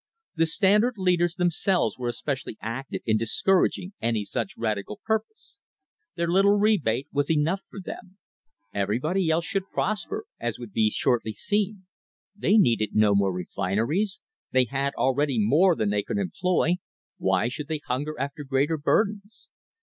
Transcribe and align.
The 0.35 0.47
Standard 0.47 0.95
leaders 0.97 1.35
themselves 1.35 1.99
were 1.99 2.07
especially 2.07 2.57
active 2.59 3.01
in 3.05 3.17
discourag 3.19 3.77
ing 3.77 3.93
any 4.01 4.23
such 4.23 4.57
radical 4.57 4.99
purpose. 5.05 5.59
Their 6.15 6.27
little 6.27 6.57
rebate 6.57 7.07
was 7.13 7.29
enough 7.29 7.61
for 7.69 7.79
them. 7.79 8.17
Everybody 8.73 9.29
else 9.29 9.45
should 9.45 9.69
prosper, 9.71 10.25
as 10.39 10.57
would 10.57 10.71
be 10.73 10.89
shortly 10.89 11.33
seen. 11.33 11.85
They 12.35 12.57
needed 12.57 12.95
no 12.95 13.13
more 13.13 13.31
refineries; 13.31 14.21
they 14.51 14.63
had 14.63 14.95
already 14.95 15.37
more 15.37 15.75
than 15.75 15.91
they 15.91 16.01
could 16.01 16.17
employ— 16.17 16.77
why 17.19 17.47
should 17.47 17.67
they 17.67 17.81
hunger 17.85 18.15
after 18.19 18.43
greater 18.43 18.79
burdens 18.79 19.49